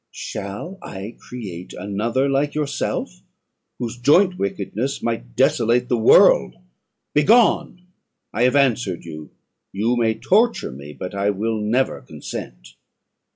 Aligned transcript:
Shall 0.09 0.79
I 0.81 1.15
create 1.19 1.73
another 1.73 2.27
like 2.27 2.55
yourself, 2.55 3.21
whose 3.77 3.99
joint 3.99 4.35
wickedness 4.39 5.03
might 5.03 5.35
desolate 5.35 5.89
the 5.89 5.95
world. 5.95 6.55
Begone! 7.13 7.83
I 8.33 8.41
have 8.45 8.55
answered 8.55 9.05
you; 9.05 9.29
you 9.71 9.95
may 9.95 10.15
torture 10.15 10.71
me, 10.71 10.91
but 10.93 11.13
I 11.13 11.29
will 11.29 11.61
never 11.61 12.01
consent." 12.01 12.69